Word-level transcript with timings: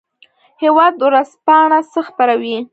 هیواد 0.63 0.93
ورځپاڼه 1.07 1.79
څه 1.91 1.99
خپروي؟ 2.07 2.57